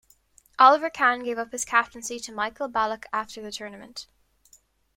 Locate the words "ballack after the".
2.67-3.51